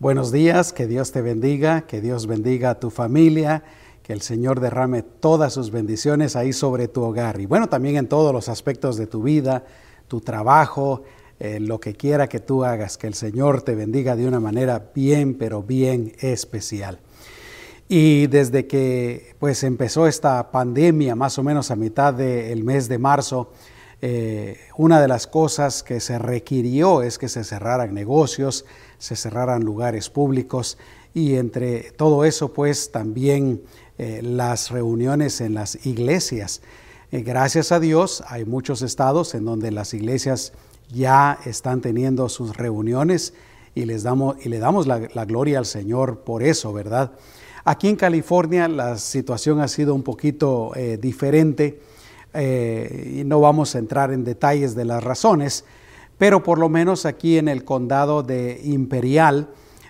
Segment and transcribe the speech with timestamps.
[0.00, 3.64] Buenos días, que Dios te bendiga, que Dios bendiga a tu familia,
[4.04, 8.06] que el Señor derrame todas sus bendiciones ahí sobre tu hogar y bueno, también en
[8.06, 9.64] todos los aspectos de tu vida,
[10.06, 11.02] tu trabajo,
[11.40, 14.92] eh, lo que quiera que tú hagas, que el Señor te bendiga de una manera
[14.94, 17.00] bien, pero bien especial.
[17.88, 22.98] Y desde que pues empezó esta pandemia, más o menos a mitad del mes de
[22.98, 23.50] marzo,
[24.00, 28.64] eh, una de las cosas que se requirió es que se cerraran negocios,
[28.98, 30.78] se cerraran lugares públicos
[31.14, 33.60] y entre todo eso pues también
[33.98, 36.62] eh, las reuniones en las iglesias.
[37.10, 40.52] Eh, gracias a Dios hay muchos estados en donde las iglesias
[40.92, 43.34] ya están teniendo sus reuniones
[43.74, 47.12] y, les damos, le damos la, gloria al Señor por eso, ¿verdad?
[47.64, 51.80] Aquí en California la situación ha sido un poquito diferente
[52.40, 55.64] eh, y no vamos a entrar en detalles de las razones,
[56.18, 59.48] pero por lo menos aquí en el condado de Imperial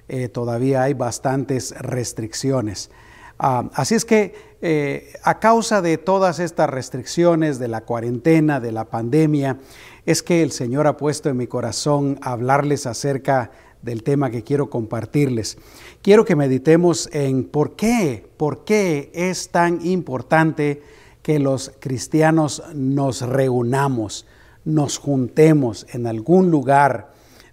[0.08, 2.90] eh, todavía hay bastantes restricciones.
[3.38, 8.72] Ah, así es que eh, a causa de todas estas restricciones, de la cuarentena, de
[8.72, 9.58] la pandemia,
[10.06, 13.50] es que el Señor ha puesto en mi corazón hablarles acerca
[13.82, 15.58] del tema que quiero compartirles.
[16.00, 20.82] Quiero que meditemos en por qué, por qué es tan importante
[21.22, 24.26] que los cristianos nos reunamos,
[24.64, 27.12] nos juntemos en algún lugar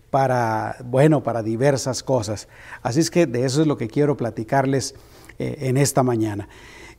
[0.09, 2.47] para, bueno, para diversas cosas.
[2.81, 4.95] Así es que de eso es lo que quiero platicarles
[5.39, 6.47] eh, en esta mañana.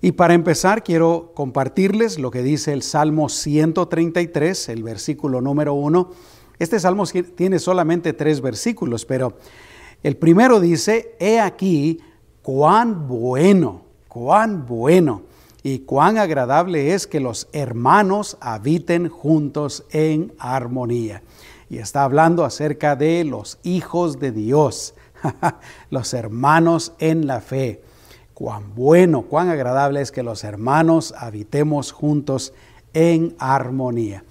[0.03, 6.11] Y para empezar, quiero compartirles lo que dice el Salmo 133, el versículo número uno.
[6.59, 9.37] Este salmo tiene solamente tres versículos, pero
[10.03, 12.01] el primero dice, he aquí
[12.43, 15.23] cuán bueno, cuán bueno
[15.67, 21.25] y cuán agradable es que los hermanos habiten juntos en armonía.
[21.69, 24.95] Y está hablando acerca de los hijos de Dios,
[25.91, 27.83] los hermanos en la fe.
[28.33, 32.53] Cuán bueno, cuán agradable es que los hermanos habitemos juntos
[32.93, 34.23] en armonía.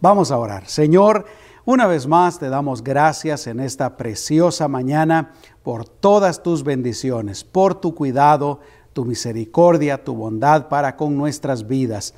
[0.00, 0.66] Vamos a orar.
[0.66, 1.26] Señor,
[1.64, 5.32] una vez más te damos gracias en esta preciosa mañana
[5.62, 8.58] por todas tus bendiciones, por tu cuidado,
[8.96, 12.14] tu misericordia, tu bondad para con nuestras vidas.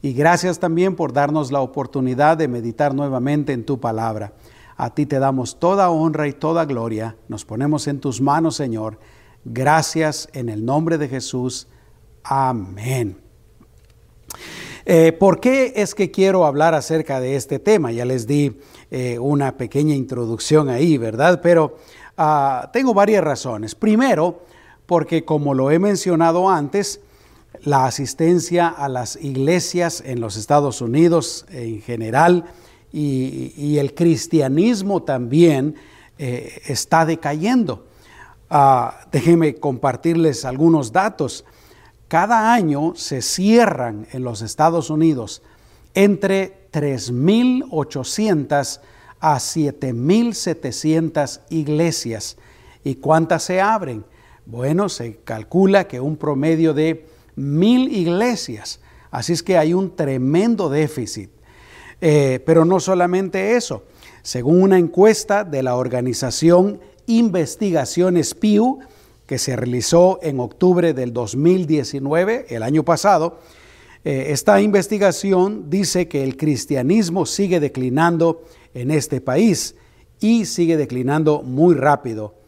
[0.00, 4.32] Y gracias también por darnos la oportunidad de meditar nuevamente en tu palabra.
[4.76, 7.16] A ti te damos toda honra y toda gloria.
[7.26, 9.00] Nos ponemos en tus manos, Señor.
[9.44, 11.66] Gracias en el nombre de Jesús.
[12.22, 13.18] Amén.
[14.84, 17.90] Eh, ¿Por qué es que quiero hablar acerca de este tema?
[17.90, 18.56] Ya les di
[18.92, 21.40] eh, una pequeña introducción ahí, ¿verdad?
[21.42, 21.76] Pero
[22.16, 23.74] ah, tengo varias razones.
[23.74, 24.42] Primero,
[24.90, 27.00] porque como lo he mencionado antes,
[27.62, 32.46] la asistencia a las iglesias en los Estados Unidos en general
[32.92, 35.76] y, el cristianismo también
[36.18, 37.86] eh, está decayendo.
[38.50, 41.44] Ah, déjenme compartirles algunos datos.
[42.08, 45.40] Cada año se cierran en los Estados Unidos
[45.94, 48.80] entre 3.800
[49.20, 52.36] a 7.700 iglesias.
[52.82, 54.04] ¿Y cuántas se abren?
[54.46, 57.06] Bueno, se calcula que un promedio de
[57.36, 58.80] mil iglesias,
[59.10, 61.30] así es que hay un tremendo déficit.
[62.00, 63.84] Eh, pero no solamente eso,
[64.22, 68.78] según una encuesta de la organización Investigaciones Pew,
[69.26, 73.38] que se realizó en octubre del 2019, el año pasado,
[74.04, 79.74] eh, esta investigación dice que el cristianismo sigue declinando en este país
[80.20, 82.39] y sigue declinando muy rápido.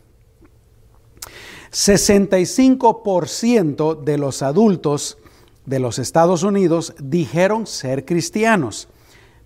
[1.73, 5.17] 65% de los adultos
[5.65, 8.89] de los Estados Unidos dijeron ser cristianos.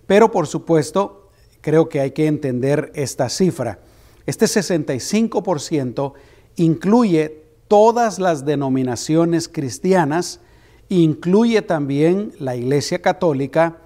[0.07, 1.29] Pero por supuesto,
[1.61, 3.79] creo que hay que entender esta cifra.
[4.25, 6.13] Este 65%
[6.57, 10.41] incluye todas las denominaciones cristianas,
[10.89, 13.77] incluye también la Iglesia Católica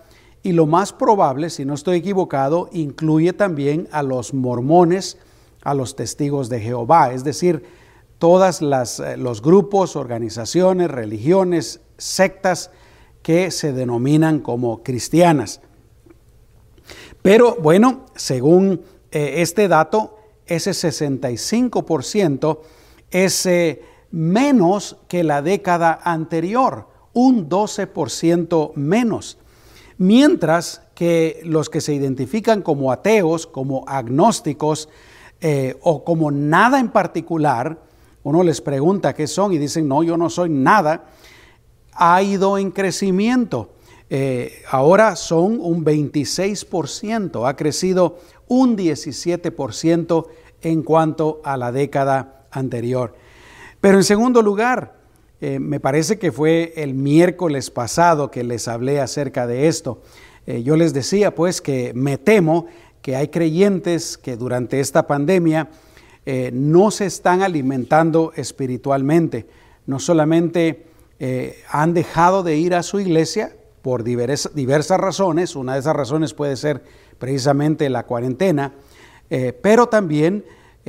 [0.41, 5.19] y lo más probable, si no estoy equivocado, incluye también a los mormones,
[5.62, 7.13] a los testigos de Jehová.
[7.13, 7.63] Es decir,
[8.21, 12.69] todas eh, los grupos, organizaciones, religiones, sectas
[13.23, 15.59] que se denominan como cristianas.
[17.23, 22.59] Pero bueno, según eh, este dato, ese 65%
[23.09, 23.81] es eh,
[24.12, 29.39] menos que la década anterior, un 12% menos.
[29.97, 34.89] Mientras que los que se identifican como ateos, como agnósticos
[35.81, 37.79] o como nada en particular,
[38.23, 41.06] uno les pregunta qué son y dicen, no, yo no soy nada.
[41.94, 43.73] Ha ido en crecimiento.
[44.09, 50.27] Eh, ahora son un 26%, ha crecido un 17%
[50.62, 53.15] en cuanto a la década anterior.
[53.79, 55.00] Pero en segundo lugar,
[55.39, 60.01] eh, me parece que fue el miércoles pasado que les hablé acerca de esto.
[60.45, 62.67] Eh, yo les decía pues que me temo
[63.01, 65.69] que hay creyentes que durante esta pandemia
[66.25, 69.47] eh, no se están alimentando espiritualmente.
[69.85, 70.88] No solamente
[71.69, 76.56] han dejado de ir a su iglesia por diversas razones, una de esas razones puede
[76.56, 76.83] ser
[77.19, 78.73] precisamente la cuarentena,
[79.62, 80.44] pero también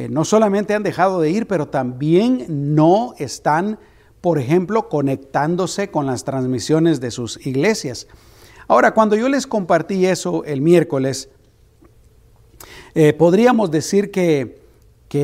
[0.09, 3.79] no solamente han dejado de ir, pero también no están
[4.23, 8.07] por ejemplo, conectándose con las transmisiones de sus iglesias.
[8.69, 11.29] Ahora, cuando yo les compartí eso el miércoles,
[12.95, 14.62] eh, podríamos decir que,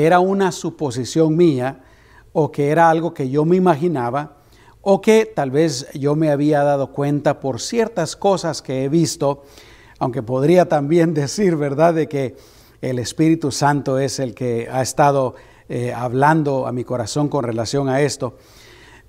[0.05, 1.81] era una suposición mía
[2.33, 4.37] o que era algo que yo me imaginaba
[4.83, 9.43] o que tal vez yo me había dado cuenta por ciertas cosas que he visto,
[9.99, 12.37] aunque podría también decir, ¿verdad?, de que
[12.81, 15.35] el Espíritu Santo es el que ha estado
[15.69, 18.37] eh, hablando a mi corazón con relación a esto.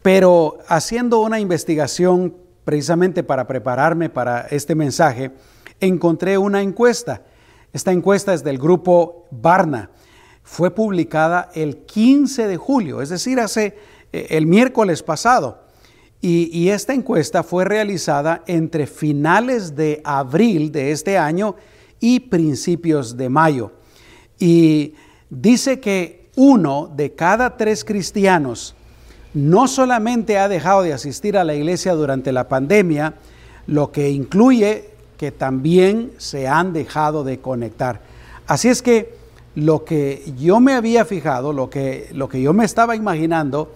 [0.01, 5.31] Pero haciendo una investigación precisamente para prepararme para este mensaje,
[5.79, 7.23] encontré una encuesta.
[7.73, 9.91] Esta encuesta es del grupo Barna.
[10.49, 13.77] Fue publicada el 15 de julio, es decir, hace
[14.11, 15.59] eh, el miércoles pasado.
[16.21, 21.55] Y, y, esta encuesta fue realizada entre finales de abril de este año
[21.99, 23.71] y principios de mayo.
[24.39, 24.95] Y
[25.29, 28.73] dice que uno de cada tres cristianos
[29.35, 33.13] no solamente ha dejado de asistir a la iglesia durante la pandemia,
[33.67, 38.01] lo que incluye que también se han dejado de conectar.
[38.47, 39.18] Así es que
[39.59, 43.73] lo que yo me había fijado, lo que, lo que yo me estaba imaginando,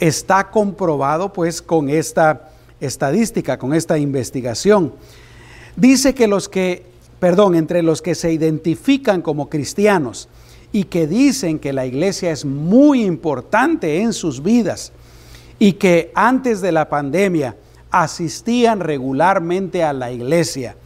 [0.00, 2.50] está comprobado pues con esta
[2.80, 4.92] estadística, con esta investigación.
[5.76, 6.86] Dice que los que,
[7.18, 10.28] perdón, entre los que se identifican como cristianos,
[10.72, 14.92] y que dicen que la iglesia es muy importante en sus vidas
[15.58, 17.56] y que antes de la pandemia
[17.90, 20.76] asistían regularmente a la iglesia,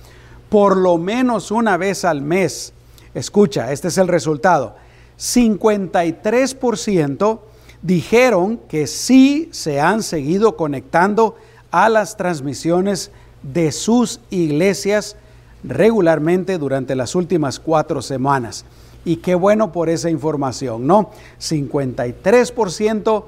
[0.49, 2.73] por lo menos una vez al mes.
[3.15, 4.77] Escucha, este es el resultado.
[5.19, 7.41] 53%
[7.83, 11.37] dijeron que sí se han seguido conectando
[11.71, 13.11] a las transmisiones
[13.43, 15.17] de sus iglesias
[15.65, 18.65] regularmente durante las últimas cuatro semanas.
[19.05, 21.11] Y qué bueno por esa información, ¿no?
[21.41, 23.25] 53%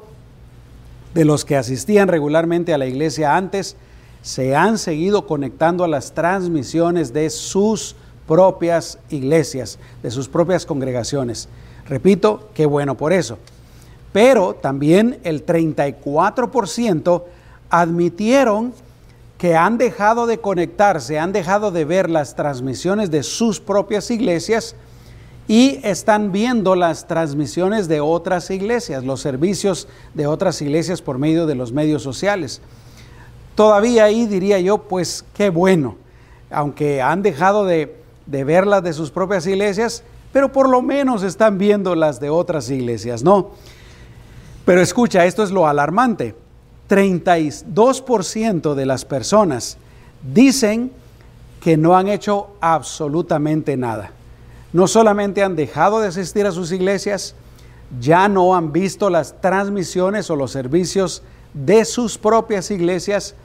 [1.14, 3.76] de los que asistían regularmente a la iglesia antes
[4.22, 7.94] se han seguido conectando a las transmisiones de sus
[8.26, 11.48] propias iglesias, de sus propias congregaciones.
[11.86, 13.38] Repito, qué bueno por eso.
[14.12, 17.22] Pero también el 34%
[17.70, 18.72] admitieron
[19.38, 24.76] que han dejado de conectarse, han dejado de ver las transmisiones de sus propias iglesias
[25.46, 31.46] y están viendo las transmisiones de otras iglesias, los servicios de otras iglesias por medio
[31.46, 32.62] de los medios sociales.
[33.54, 35.96] Todavía ahí diría yo, pues qué bueno,
[36.50, 37.94] aunque han dejado de,
[38.26, 42.30] de ver las de sus propias iglesias, pero por lo menos están viendo las de
[42.30, 43.50] otras iglesias, ¿no?
[44.64, 46.34] Pero escucha, esto es lo alarmante.
[46.88, 49.78] 32% de las personas
[50.22, 50.90] dicen
[51.62, 54.10] que no han hecho absolutamente nada
[54.74, 57.36] no solamente han dejado de asistir a sus iglesias,
[58.00, 61.22] ya no han visto las transmisiones o los servicios
[61.54, 63.36] de sus propias iglesias,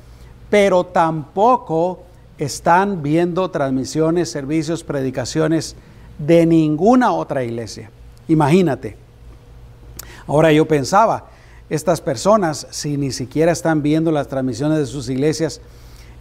[0.49, 2.01] pero tampoco
[2.39, 5.75] están viendo transmisiones, servicios, predicaciones
[6.17, 7.91] de ninguna otra iglesia.
[8.29, 8.95] Imagínate.
[10.25, 11.27] Ahora yo pensaba,
[11.69, 15.59] estas personas, si ni siquiera están viendo las transmisiones de sus iglesias,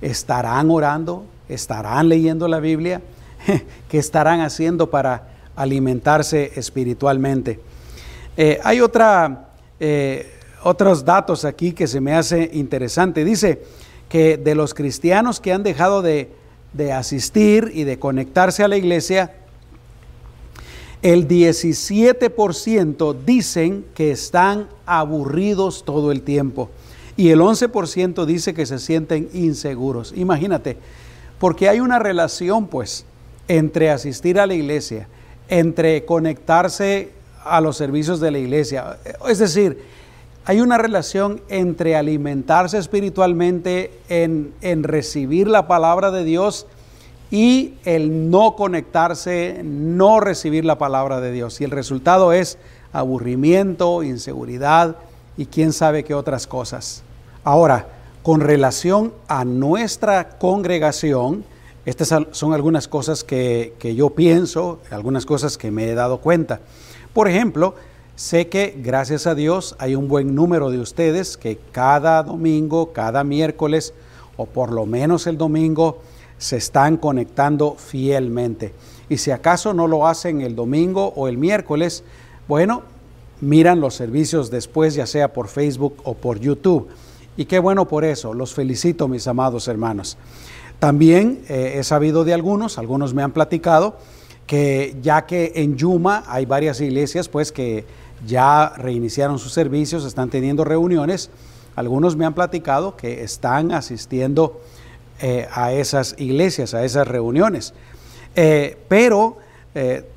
[0.03, 1.25] ¿estarán orando?
[1.49, 3.01] ¿Estarán leyendo la Biblia?
[3.89, 7.61] que estarán haciendo para alimentarse espiritualmente.
[8.37, 10.33] Eh, hay otra, eh,
[10.65, 13.25] otros datos aquí que se me hace interesante.
[13.25, 13.63] Dice
[14.09, 16.31] que de los cristianos que han dejado de,
[16.73, 19.33] de asistir y de conectarse a la iglesia,
[21.03, 26.71] el 17% dicen que están aburridos todo el tiempo
[27.17, 30.13] y el 11% dice que se sienten inseguros.
[30.17, 30.77] Imagínate,
[31.39, 33.05] porque hay una relación pues
[33.49, 35.09] entre asistir a la iglesia,
[35.49, 37.11] entre conectarse
[37.45, 38.99] a los servicios de la iglesia.
[39.29, 39.79] Es decir,
[40.49, 46.67] hay una relación entre alimentarse espiritualmente en, recibir la palabra de Dios
[47.31, 51.61] y el no conectarse, no recibir la palabra de Dios.
[51.61, 52.57] Y el resultado es
[52.95, 54.97] aburrimiento, inseguridad
[55.37, 57.03] y quién sabe qué otras cosas.
[57.45, 57.87] Ahora,
[58.23, 61.45] con relación a nuestra congregación,
[61.85, 66.61] estas son algunas cosas que, yo pienso, algunas cosas que me he dado cuenta.
[67.13, 67.75] Por ejemplo,
[68.19, 73.23] sé que gracias a Dios hay un buen número de ustedes que cada domingo, cada
[73.23, 73.95] miércoles
[74.37, 75.99] o por lo menos el domingo
[76.37, 78.75] se están conectando fielmente.
[79.09, 82.03] Y si acaso no lo hacen el domingo o el miércoles,
[82.49, 82.83] bueno,
[83.41, 86.89] miran los servicios después, ya sea por Facebook o por YouTube.
[87.37, 90.19] Y qué bueno por eso, los felicito mis amados hermanos.
[90.81, 93.97] También eh, he sabido de algunos, algunos me han platicado,
[94.49, 97.85] que ya que en Yuma hay varias iglesias pues que
[98.27, 101.31] ya reiniciaron sus servicios, están teniendo reuniones,
[101.77, 104.61] algunos me han platicado que están asistiendo
[105.21, 107.75] eh, a esas iglesias, a esas reuniones.
[108.35, 109.39] Eh, pero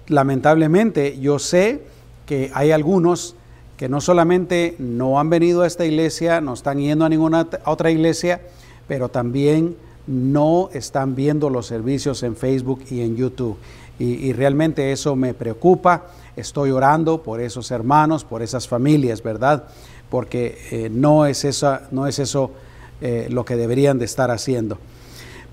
[0.07, 1.83] lamentablemente yo sé
[2.25, 3.35] que hay algunos
[3.81, 7.89] que no solamente no han venido a esta iglesia, no están yendo a ninguna otra
[7.89, 8.41] iglesia,
[8.87, 13.57] pero también no están viendo los servicios en Facebook y en YouTube.
[13.99, 16.07] Y, realmente eso me preocupa.
[16.35, 19.65] Estoy orando por esos hermanos, por esas familias, ¿verdad?
[20.09, 22.51] Porque eh, no, es no es eso
[22.99, 24.79] eh, lo que deberían de estar haciendo.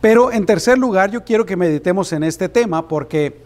[0.00, 3.36] Pero en tercer lugar, yo quiero que meditemos en este tema porque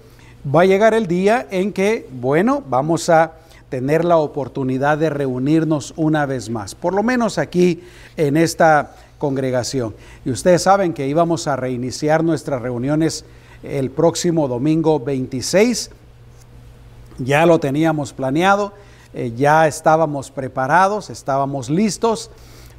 [0.55, 3.33] va a llegar el día en que, bueno, vamos a
[3.69, 7.83] tener la oportunidad de reunirnos una vez más, por lo menos aquí
[8.19, 9.95] en esta congregación.
[10.27, 13.25] Y ustedes saben que íbamos a reiniciar nuestras reuniones
[13.63, 15.91] el próximo domingo 26.
[17.19, 18.73] Ya lo teníamos planeado,
[19.15, 22.31] eh, ya estábamos preparados, estábamos listos,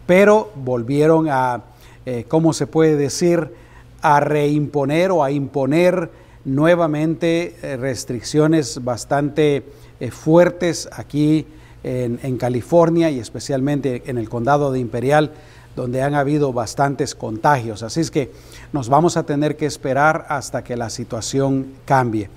[0.05, 1.63] pero volvieron a,
[2.05, 3.53] eh, ¿cómo se puede decir?,
[4.01, 6.11] a reimponer o a imponer
[6.43, 9.63] nuevamente eh, restricciones bastante
[10.11, 11.47] fuertes aquí
[11.83, 15.31] en, California y especialmente en el condado de Imperial,
[15.77, 17.83] donde han habido bastantes contagios.
[17.83, 18.31] Así es que
[18.73, 22.29] nos vamos a tener que esperar hasta que la situación cambie.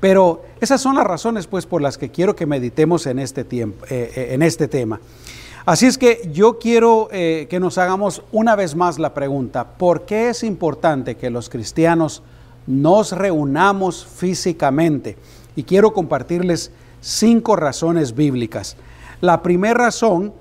[0.00, 3.84] Pero esas son las razones pues por las que quiero que meditemos en este, tiempo,
[3.90, 5.00] eh, en este tema.
[5.66, 10.30] Así es que yo quiero que nos hagamos una vez más la pregunta, ¿por qué
[10.30, 12.24] es importante que los cristianos
[12.66, 15.16] nos reunamos físicamente.
[15.56, 16.70] Y quiero compartirles
[17.00, 18.76] cinco razones bíblicas.
[19.20, 20.32] La primera razón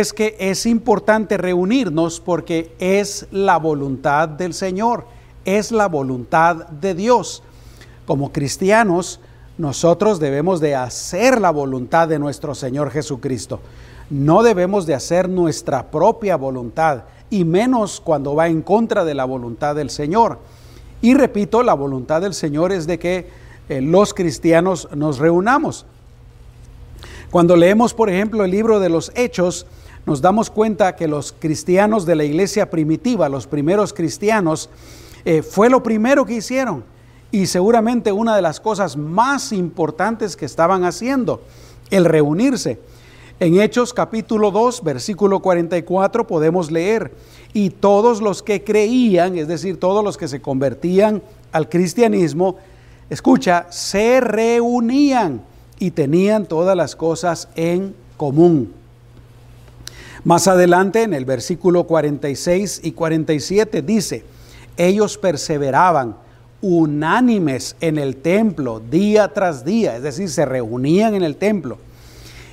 [0.00, 5.06] es que es importante reunirnos porque es la voluntad del Señor,
[5.44, 7.42] es la voluntad de Dios.
[8.06, 9.20] Como cristianos,
[9.56, 13.60] nosotros debemos de hacer la voluntad de nuestro Señor Jesucristo.
[14.10, 19.24] No debemos de hacer nuestra propia voluntad, y menos cuando va en contra de la
[19.24, 20.38] voluntad del Señor.
[21.02, 23.28] Y repito, la voluntad del Señor es de que
[23.68, 25.86] eh, los cristianos nos reunamos.
[27.30, 29.66] Cuando leemos, por ejemplo, el libro de los Hechos,
[30.06, 34.68] nos damos cuenta que los cristianos de la iglesia primitiva, los primeros cristianos,
[35.24, 36.84] eh, fue lo primero que hicieron
[37.30, 41.42] y seguramente una de las cosas más importantes que estaban haciendo,
[41.90, 42.78] el reunirse.
[43.40, 47.12] En Hechos capítulo 2, versículo 44 podemos leer,
[47.52, 52.56] y todos los que creían, es decir, todos los que se convertían al cristianismo,
[53.10, 55.42] escucha, se reunían
[55.80, 58.83] y tenían todas las cosas en común.
[60.24, 64.24] Más adelante en el versículo 46 y 47 dice,
[64.78, 66.16] ellos perseveraban
[66.62, 71.76] unánimes en el templo día tras día, es decir, se reunían en el templo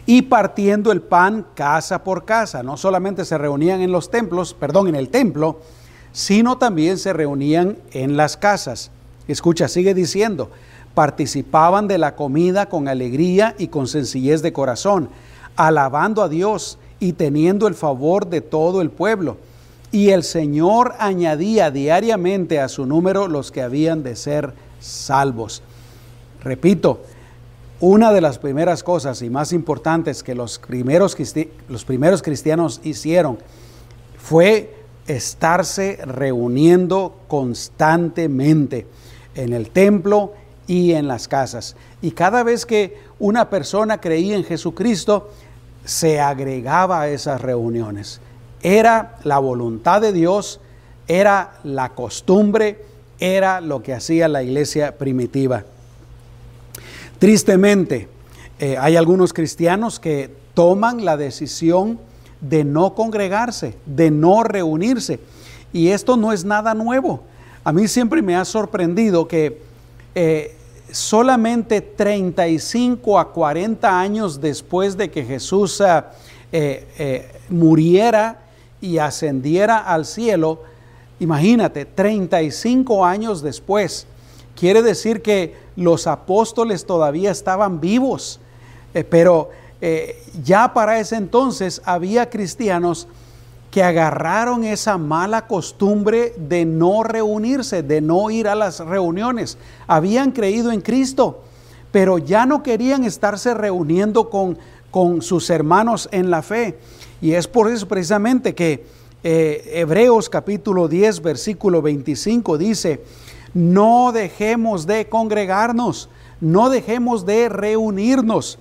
[0.05, 2.61] y partiendo el pan casa por casa.
[2.61, 5.61] No solamente se reunían en los templos, perdón, en el templo,
[6.11, 8.91] sino también se reunían en las casas.
[9.29, 10.51] Escucha, sigue diciendo,
[10.93, 15.07] participaban de la comida con alegría y con sencillez de corazón,
[15.55, 19.35] alabando a Dios y teniendo el favor de todo el pueblo.
[19.91, 25.63] Y el Señor añadía diariamente a su número los que habían de ser salvos.
[26.41, 27.01] Repito,
[27.81, 31.17] una de las primeras cosas y más importantes que los primeros,
[31.67, 33.39] los primeros cristianos hicieron
[34.17, 34.75] fue
[35.07, 38.85] estarse reuniendo constantemente
[39.33, 40.33] en el templo
[40.67, 41.75] y en las casas.
[42.01, 45.31] Y cada vez que una persona creía en Jesucristo,
[45.85, 48.21] se agregaba a esas reuniones.
[48.61, 50.59] Era la voluntad de Dios,
[51.07, 52.85] era la costumbre,
[53.19, 55.63] era lo que hacía la iglesia primitiva.
[57.19, 58.07] Tristemente,
[58.59, 61.99] eh, hay algunos cristianos que toman la decisión
[62.41, 65.19] de no congregarse, de no reunirse.
[65.73, 67.23] Y esto no es nada nuevo.
[67.63, 69.61] A mí siempre me ha sorprendido que
[70.15, 70.55] eh,
[70.91, 75.81] solamente 35 a 40 años después de que Jesús
[76.51, 78.39] eh, muriera
[78.81, 80.63] y ascendiera al cielo,
[81.19, 84.07] imagínate, 35 años después,
[84.55, 88.39] quiere decir que los apóstoles todavía estaban vivos.
[88.93, 93.07] Eh, pero eh, ya para ese entonces había cristianos
[93.71, 99.57] que agarraron esa mala costumbre de no reunirse, de no ir a las reuniones.
[99.87, 101.41] Habían creído en Cristo,
[101.91, 104.57] pero ya no querían estarse reuniendo con,
[104.91, 106.77] con sus hermanos en la fe.
[107.21, 108.85] Y es por eso precisamente que
[109.23, 113.01] eh, Hebreos capítulo 10, versículo 25 dice,
[113.53, 116.09] no dejemos de congregarnos,
[116.41, 118.59] no dejemos de reunirnos.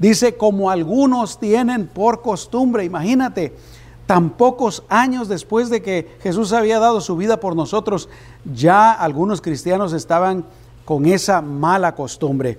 [0.00, 3.52] Dice, como algunos tienen por costumbre, imagínate,
[4.08, 8.08] tan pocos años después de que Jesús había dado su vida por nosotros,
[8.54, 10.46] ya algunos cristianos estaban
[10.86, 12.58] con esa mala costumbre.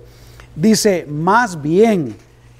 [0.54, 2.14] Dice, más bien,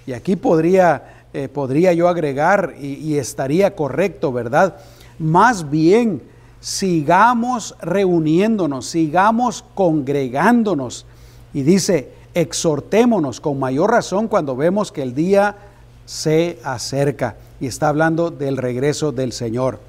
[0.09, 4.79] y aquí podría, eh, podría yo agregar y, y estaría correcto, ¿verdad?
[5.21, 6.21] Más bien,
[6.59, 11.07] sigamos reuniéndonos, sigamos congregándonos.
[11.55, 15.59] Y dice, exhortémonos con mayor razón cuando vemos que el día
[16.07, 19.81] se acerca y está hablando del regreso del Señor.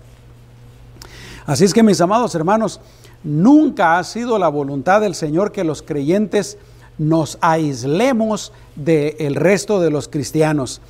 [1.45, 2.79] Así es que mis amados hermanos,
[3.23, 6.57] nunca ha sido la voluntad del Señor que los creyentes
[6.97, 10.81] nos aislemos del resto de los cristianos.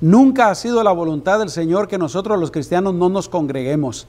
[0.00, 4.06] Nunca ha sido la voluntad del Señor que nosotros los cristianos no nos congreguemos.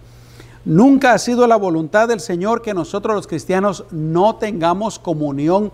[0.66, 5.72] Nunca ha sido la voluntad del Señor que nosotros los cristianos no tengamos comunión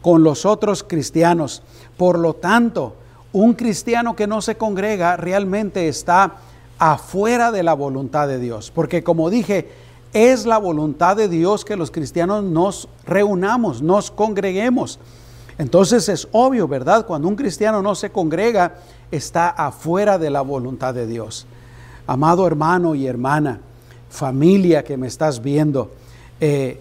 [0.00, 1.62] con los otros cristianos.
[1.96, 2.94] Por lo tanto,
[3.32, 6.36] un cristiano que no se congrega realmente está
[6.78, 8.70] afuera de la voluntad de Dios.
[8.74, 9.68] Porque como dije,
[10.12, 14.98] es la voluntad de Dios que los cristianos nos reunamos, nos congreguemos.
[15.58, 17.04] Entonces es obvio, ¿verdad?
[17.04, 18.76] Cuando un cristiano no se congrega,
[19.10, 21.46] está afuera de la voluntad de Dios.
[22.06, 23.60] Amado hermano y hermana,
[24.08, 25.90] familia que me estás viendo,
[26.40, 26.80] eh,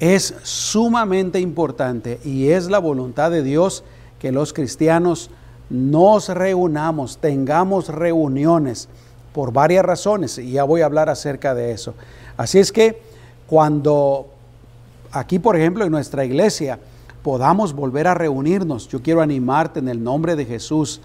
[0.00, 3.84] es sumamente importante y es la voluntad de Dios
[4.18, 5.30] que los cristianos
[5.74, 8.88] nos reunamos, tengamos reuniones
[9.32, 11.94] por varias razones y ya voy a hablar acerca de eso.
[12.36, 13.02] Así es que
[13.46, 14.28] cuando
[15.10, 16.78] aquí, por ejemplo, en nuestra iglesia
[17.22, 21.00] podamos volver a reunirnos, yo quiero animarte en el nombre de Jesús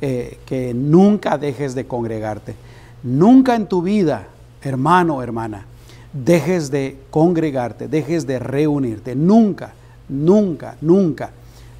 [0.00, 2.54] eh, que nunca dejes de congregarte.
[3.02, 4.26] Nunca en tu vida,
[4.62, 5.66] hermano, hermana,
[6.12, 9.14] dejes de congregarte, dejes de reunirte.
[9.14, 9.72] Nunca,
[10.08, 11.30] nunca, nunca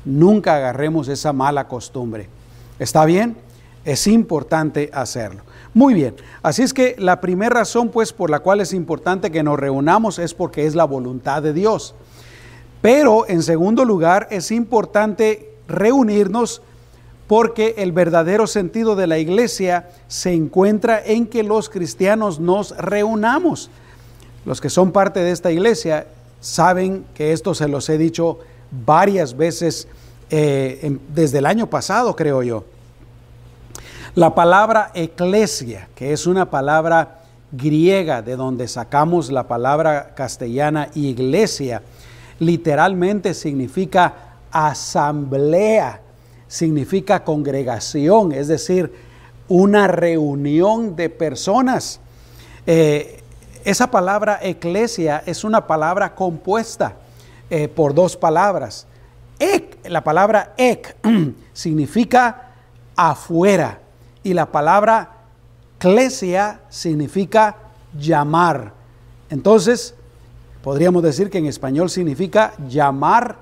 [0.09, 2.29] nunca agarremos esa mala costumbre.
[2.79, 3.37] ¿Está bien?
[3.85, 5.42] Es importante hacerlo.
[5.75, 9.42] Muy bien, así es que la primera razón pues por la cual es importante que
[9.42, 11.94] nos reunamos es porque es la voluntad de Dios.
[12.81, 16.62] Pero en segundo lugar es importante reunirnos
[17.27, 23.71] porque el verdadero sentido de la iglesia se encuentra en que los cristianos nos reunamos.
[24.47, 26.07] Los que son parte de esta iglesia
[26.40, 28.38] saben que esto se los he dicho
[28.71, 29.88] varias veces
[30.31, 32.64] eh, desde el año pasado, creo yo.
[34.14, 37.21] La palabra eclesia, que es una palabra
[37.53, 41.83] griega de donde sacamos la palabra castellana iglesia,
[42.38, 44.14] literalmente significa
[44.51, 46.01] asamblea,
[46.47, 48.93] significa congregación, es decir,
[49.49, 52.01] una reunión de personas.
[52.67, 53.23] Eh,
[53.64, 56.95] esa palabra eclesia es una palabra compuesta
[57.51, 58.87] eh, por dos palabras.
[59.85, 60.96] La palabra ek
[61.53, 62.53] significa
[62.96, 63.81] afuera
[64.22, 65.12] y la palabra
[65.79, 67.57] clesia significa
[67.96, 68.72] llamar.
[69.31, 69.94] Entonces,
[70.62, 73.37] podríamos decir que en español significa llamar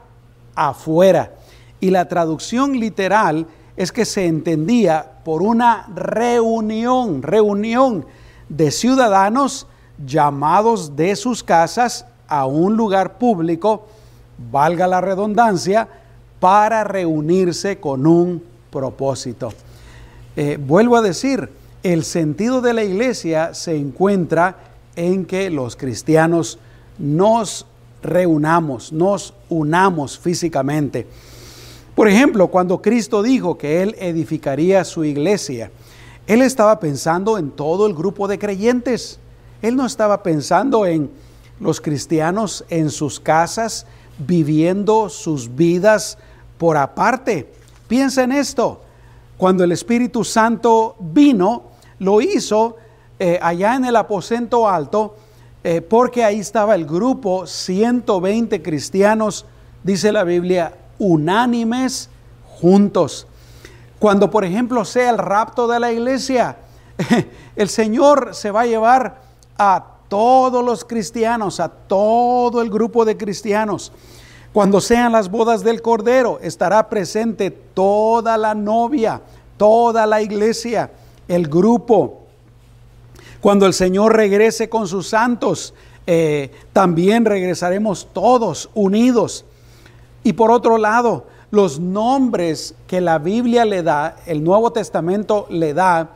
[0.55, 1.33] afuera.
[1.81, 8.07] Y la traducción literal es que se entendía por una reunión, reunión
[8.49, 9.67] de ciudadanos
[10.05, 13.89] llamados de sus casas a un lugar público
[14.51, 15.89] valga la redundancia,
[16.41, 19.53] para reunirse con un propósito.
[20.37, 21.51] Eh, vuelvo a decir,
[21.83, 24.57] el sentido de la iglesia se encuentra
[24.97, 26.59] en que los cristianos
[26.99, 27.67] nos
[28.03, 31.07] reunamos, nos unamos físicamente.
[31.95, 35.71] Por ejemplo, cuando Cristo dijo que Él edificaría su iglesia,
[36.27, 39.19] Él estaba pensando en todo el grupo de creyentes.
[39.63, 41.11] Él no estaba pensando en
[41.61, 43.87] los cristianos en sus casas,
[44.19, 46.19] viviendo sus vidas
[46.59, 47.53] por aparte.
[47.89, 48.81] Piensa en esto.
[49.37, 51.65] Cuando el Espíritu Santo vino,
[51.99, 52.77] lo hizo
[53.19, 55.17] eh, allá en el aposento alto,
[55.63, 59.47] eh, porque ahí estaba el grupo, 120 cristianos,
[59.83, 62.09] dice la Biblia, unánimes
[62.47, 63.27] juntos.
[63.99, 66.59] Cuando, por ejemplo, sea el rapto de la iglesia,
[67.57, 69.23] el Señor se va a llevar
[69.59, 73.93] a todos los cristianos, a todo el grupo de cristianos.
[74.53, 79.21] Cuando sean las bodas del Cordero, estará presente toda la novia,
[79.57, 80.91] toda la iglesia,
[81.29, 82.23] el grupo.
[83.41, 85.75] Cuando el Señor regrese con sus santos,
[86.07, 89.45] eh, también regresaremos todos unidos.
[90.25, 95.75] Y por otro lado, los nombres que la Biblia le da, el Nuevo Testamento le
[95.75, 96.11] da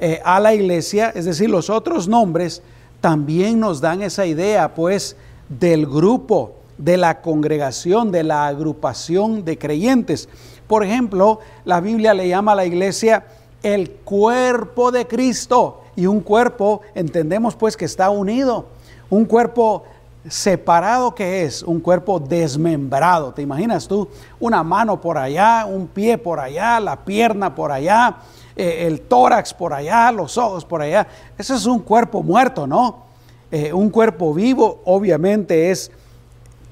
[0.00, 2.62] eh, a la iglesia, es decir, los otros nombres,
[3.04, 5.14] también nos dan esa idea, pues,
[5.50, 10.26] del grupo de la congregación, de la agrupación de creyentes.
[10.66, 13.26] Por ejemplo, la Biblia le llama a la iglesia
[13.62, 18.68] el cuerpo de Cristo y un cuerpo, entendemos pues que está unido,
[19.10, 19.84] un cuerpo
[20.26, 23.34] separado que es, un cuerpo desmembrado.
[23.34, 24.08] ¿Te imaginas tú?
[24.40, 28.16] Una mano por allá, un pie por allá, la pierna por allá,
[28.56, 31.06] eh, el tórax por allá, los ojos por allá.
[31.36, 33.04] Ese es un cuerpo muerto, ¿no?
[33.50, 35.90] Eh, un cuerpo vivo obviamente es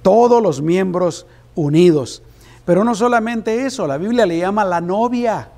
[0.00, 2.22] todos los miembros unidos.
[2.64, 5.48] Pero no solamente eso, la Biblia le llama la novia,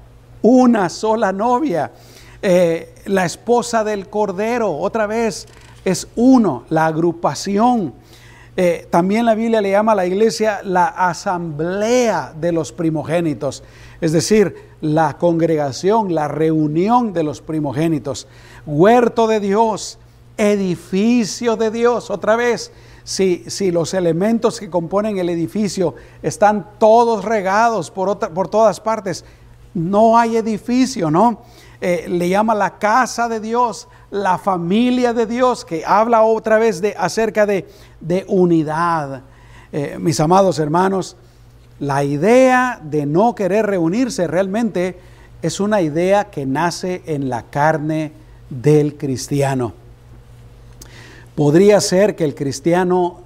[0.40, 1.92] una sola novia.
[2.40, 5.46] Eh, la esposa del Cordero, otra vez,
[5.84, 7.92] es uno, la agrupación.
[8.88, 13.64] También la Biblia le llama a la iglesia la asamblea de los primogénitos,
[14.00, 18.28] es decir, la congregación, la reunión de los primogénitos,
[18.66, 19.98] huerto de Dios,
[20.36, 22.70] edificio de Dios, otra vez,
[23.02, 29.24] si, los elementos que componen el edificio están todos regados por, por todas partes,
[29.72, 31.40] no hay edificio, ¿no?
[31.80, 36.82] Eh, le llama la casa de Dios, la familia de Dios, que habla otra vez
[36.82, 37.66] de, acerca de,
[38.28, 39.22] unidad.
[39.72, 41.16] Eh, mis amados hermanos,
[41.80, 44.98] la idea de no querer reunirse realmente
[45.42, 48.12] es una idea que nace en la carne
[48.48, 49.74] del cristiano.
[51.34, 53.20] Podría ser que el cristiano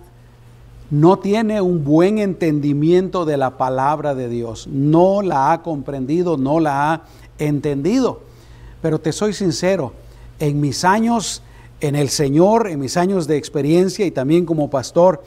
[0.90, 6.61] no tiene un buen entendimiento de la palabra de Dios, no la ha comprendido, no
[6.61, 7.02] la ha
[7.38, 8.22] entendido.
[8.80, 9.92] Pero te soy sincero,
[10.38, 11.42] en mis años
[11.80, 15.22] en el Señor, en mis años de experiencia y también como pastor,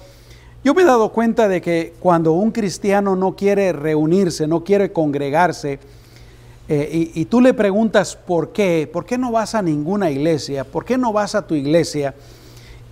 [0.64, 4.92] yo me he dado cuenta de que cuando un cristiano no quiere reunirse, no quiere
[4.92, 5.80] congregarse,
[6.68, 10.64] eh, y, y, tú le preguntas por qué, por qué no vas a ninguna iglesia,
[10.64, 12.14] por qué no vas a tu iglesia,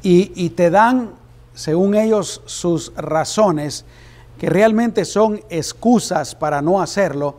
[0.02, 1.12] y, te dan,
[1.54, 3.86] según ellos, sus razones,
[4.38, 7.36] que realmente son excusas para no hacerlo,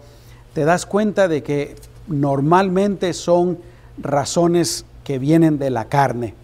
[0.52, 3.58] te das cuenta de que normalmente son
[3.96, 6.34] razones que vienen de la carne.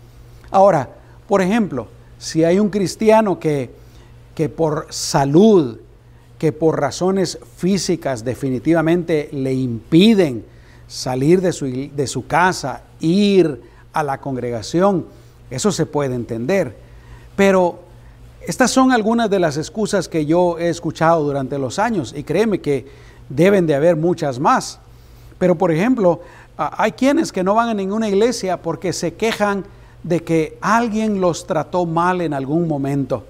[0.50, 0.88] Ahora,
[1.28, 3.70] por ejemplo, si hay un cristiano que,
[4.34, 5.78] que por salud,
[6.38, 10.44] que por razones físicas definitivamente le impiden
[10.86, 13.60] salir de su, de su casa, ir
[13.92, 15.06] a la congregación,
[15.50, 16.76] eso se puede entender.
[17.34, 17.80] Pero
[18.46, 22.60] estas son algunas de las excusas que yo he escuchado durante los años y créeme
[22.60, 22.86] que
[23.28, 24.78] deben de haber muchas más.
[25.38, 26.20] Pero por ejemplo,
[26.56, 29.64] hay quienes que no van a ninguna iglesia porque se quejan
[30.06, 33.24] de que alguien los trató mal en algún momento.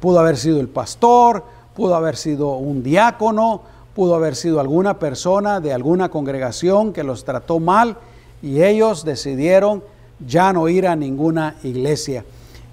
[0.00, 1.44] Pudo haber sido el pastor,
[1.76, 3.60] pudo haber sido un diácono,
[3.94, 7.98] pudo haber sido alguna persona de alguna congregación que los trató mal
[8.40, 9.84] y ellos decidieron
[10.26, 12.24] ya no ir a ninguna iglesia.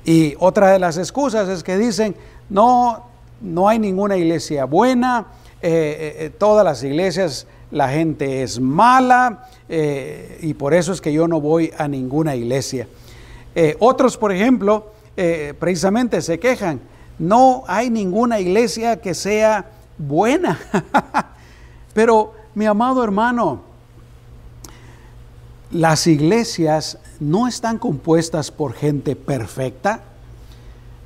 [0.05, 2.15] Y otra de las excusas es que dicen,
[2.49, 3.03] no,
[3.41, 5.25] no hay ninguna iglesia buena,
[5.61, 9.45] eh, eh, eh, todas las iglesias la gente es mala
[10.41, 12.87] y por eso es que yo no voy a ninguna iglesia.
[13.79, 14.93] Otros, por ejemplo,
[15.59, 16.79] precisamente se quejan,
[17.17, 20.59] no hay ninguna iglesia que sea buena.
[21.93, 23.61] Pero mi amado hermano,
[25.71, 30.01] las iglesias no están compuestas por gente perfecta.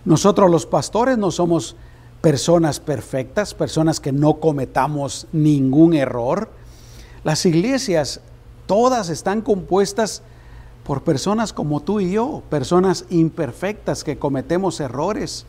[0.06, 1.76] Nosotros los pastores no somos
[2.22, 6.50] personas perfectas, personas que no cometamos ningún error.
[7.24, 8.22] Las iglesias
[8.66, 10.22] todas están compuestas
[10.86, 15.46] por personas como tú y yo, personas imperfectas que cometemos errores,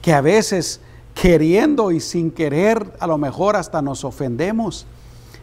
[0.00, 0.80] que a veces
[1.14, 4.86] queriendo y sin querer a lo mejor hasta nos ofendemos.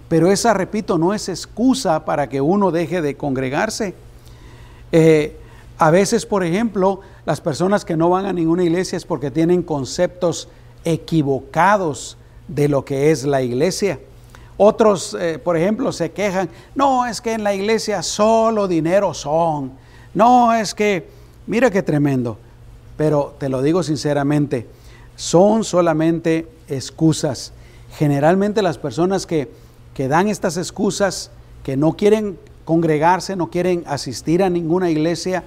[0.08, 3.94] Pero esa, repito, no es excusa para que uno deje de congregarse.
[4.92, 5.38] Eh,
[5.78, 9.62] a veces, por ejemplo, las personas que no van a ninguna iglesia es porque tienen
[9.62, 10.50] conceptos
[10.84, 14.00] equivocados de lo que es la iglesia.
[14.62, 19.72] Otros, eh, por ejemplo, se quejan, no, es que en la iglesia solo dinero son.
[20.14, 21.10] No, es que,
[21.48, 22.38] mira qué tremendo.
[22.98, 24.68] Pero te lo digo sinceramente,
[25.16, 27.54] son solamente excusas.
[27.98, 29.50] Generalmente las personas que
[30.00, 31.30] que dan estas excusas,
[31.62, 35.44] que no quieren congregarse, no quieren asistir a ninguna iglesia,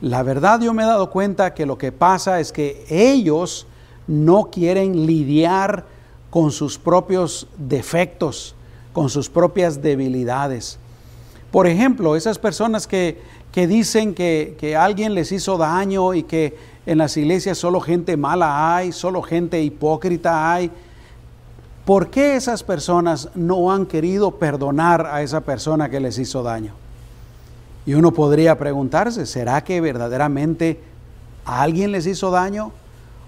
[0.00, 3.68] la verdad yo me he dado cuenta que lo que pasa es que ellos
[4.08, 5.84] no quieren lidiar
[6.30, 8.54] con sus propios defectos,
[8.92, 10.78] con sus propias debilidades.
[11.50, 13.18] Por ejemplo, esas personas que,
[13.52, 18.76] dicen que, que, alguien les hizo daño y que en las iglesias solo gente mala
[18.76, 20.70] hay, solo gente hipócrita hay.
[21.84, 26.74] ¿Por qué esas personas no han querido perdonar a esa persona que les hizo daño?
[27.84, 30.80] Y uno podría preguntarse, ¿será que verdaderamente
[31.44, 32.70] alguien les hizo daño?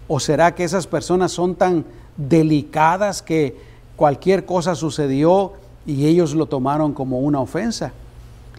[0.07, 1.85] ¿O será que esas personas son tan
[2.17, 3.57] delicadas que
[3.97, 5.53] cualquier cosa sucedió
[5.87, 7.93] y ellos lo tomaron como una ofensa?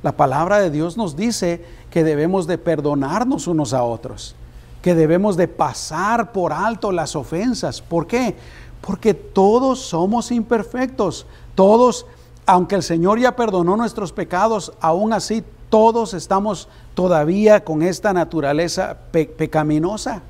[0.03, 4.35] La palabra de Dios nos dice que debemos de perdonarnos unos a otros,
[4.81, 7.81] que debemos de pasar por alto las ofensas.
[7.81, 8.35] ¿Por qué?
[8.81, 12.05] Porque todos somos imperfectos, todos,
[12.45, 18.97] aunque el Señor ya perdonó nuestros pecados, aún así todos estamos todavía con esta naturaleza
[19.11, 20.21] pecaminosa.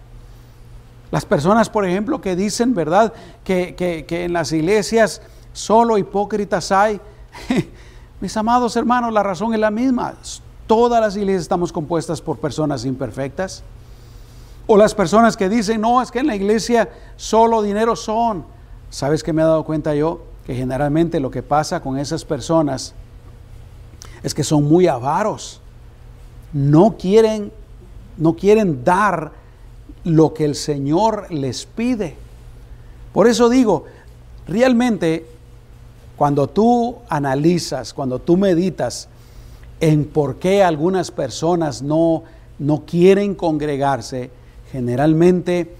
[1.13, 5.21] Las personas, por ejemplo, que dicen, ¿verdad?, que, que en las iglesias
[5.53, 6.99] solo hipócritas hay.
[8.19, 10.15] Mis amados hermanos, la razón es la misma.
[10.65, 13.61] Todas las iglesias estamos compuestas por personas imperfectas.
[14.65, 18.43] O las personas que dicen, no, es que en la iglesia solo dinero son.
[18.89, 20.23] ¿Sabes qué me he dado cuenta yo?
[20.47, 22.95] Que generalmente lo que pasa con esas personas
[24.23, 25.61] es que son muy avaros.
[26.53, 27.51] No quieren,
[28.17, 29.42] no quieren dar
[30.03, 32.15] lo que el Señor les pide.
[33.13, 33.85] Por eso digo,
[34.47, 35.25] realmente
[36.17, 39.07] cuando tú analizas, cuando tú meditas
[39.79, 42.23] en por qué algunas personas no,
[42.59, 44.29] no quieren congregarse,
[44.71, 45.75] generalmente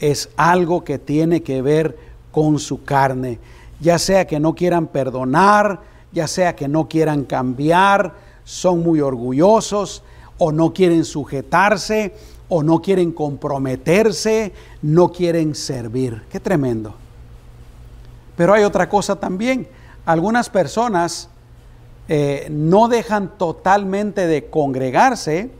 [0.00, 1.96] es algo que tiene que ver
[2.30, 3.38] con su carne,
[3.80, 5.80] ya sea que no quieran perdonar,
[6.12, 10.02] ya sea que no quieran cambiar, son muy orgullosos
[10.38, 12.14] o no quieren sujetarse
[12.48, 16.22] o no quieren comprometerse, no quieren servir.
[16.30, 16.94] Qué tremendo.
[18.36, 19.66] Pero hay otra cosa también.
[20.04, 21.28] Algunas personas
[22.08, 25.50] eh, no dejan totalmente de congregarse,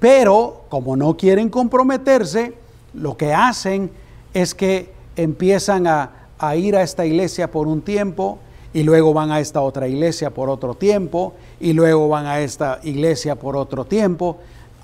[0.00, 2.54] pero como no quieren comprometerse,
[2.94, 3.90] lo que hacen
[4.32, 8.38] es que empiezan a, a ir a esta iglesia por un tiempo,
[8.72, 12.80] y luego van a esta otra iglesia por otro tiempo, y luego van a esta
[12.82, 14.38] iglesia por otro tiempo.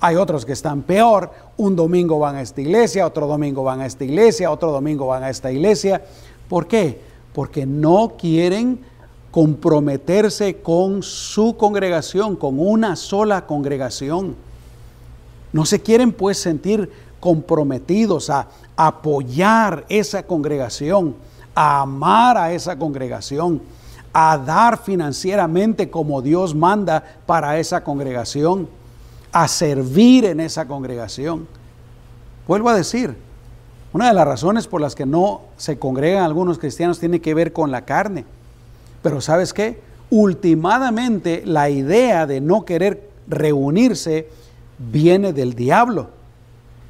[0.05, 3.87] Hay otros que están peor, un domingo van a esta iglesia, otro domingo van a
[3.87, 5.99] esta iglesia, otro domingo van a esta iglesia.
[6.47, 7.01] ¿Por qué?
[7.33, 8.81] Porque no quieren
[9.31, 14.35] comprometerse con su congregación, con una sola congregación.
[15.51, 21.15] No se quieren pues sentir comprometidos a apoyar esa congregación,
[21.55, 23.59] a amar a esa congregación
[24.17, 28.69] a dar financieramente como Dios manda para esa congregación,
[29.35, 31.47] a servir en esa congregación.
[32.47, 33.15] Vuelvo a decir,
[33.91, 37.51] una de las razones por las que no se congregan algunos cristianos tiene que ver
[37.51, 38.25] con la carne.
[39.01, 39.79] Pero ¿sabes qué?
[40.09, 44.29] Ultimadamente la idea de no querer reunirse
[44.77, 46.09] viene del diablo.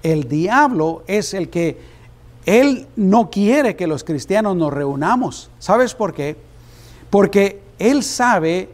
[0.04, 1.80] El diablo es el que
[2.46, 5.50] él no quiere que los cristianos nos reunamos.
[5.58, 6.38] ¿Sabes por qué?
[7.16, 8.68] porque Él sabe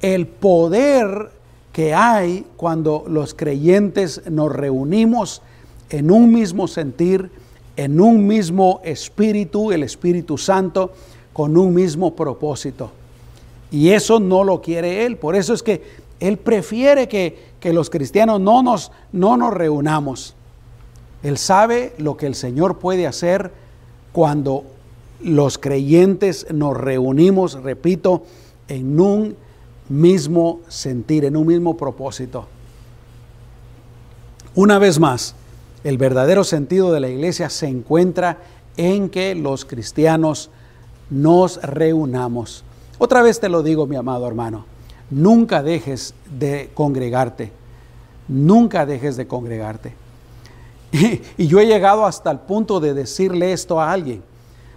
[0.00, 1.32] el poder
[1.74, 5.42] que hay cuando los creyentes nos reunimos
[5.90, 7.32] en un mismo sentir,
[7.76, 10.92] en un mismo espíritu, el Espíritu Santo,
[11.32, 12.92] con un mismo propósito.
[13.72, 15.16] Y eso no lo quiere Él.
[15.16, 15.82] Por eso es que
[16.20, 20.36] Él prefiere que, los cristianos no nos, no nos reunamos.
[21.24, 23.50] Él sabe lo que el Señor puede hacer
[24.12, 24.62] cuando
[25.20, 28.22] los creyentes nos reunimos, repito,
[28.68, 29.36] en un
[29.88, 32.46] mismo sentir, en un mismo propósito.
[34.54, 35.34] Una vez más,
[35.82, 38.38] el verdadero sentido de la iglesia se encuentra
[38.76, 40.50] en que los cristianos
[41.10, 42.64] nos reunamos.
[42.98, 44.64] Otra vez te lo digo, mi amado hermano,
[45.10, 47.52] nunca dejes de congregarte,
[48.28, 49.94] nunca dejes de congregarte.
[51.36, 54.22] Y, yo he llegado hasta el punto de decirle esto a alguien.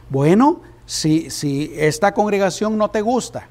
[0.09, 3.47] Bueno, si, si esta congregación no te gusta,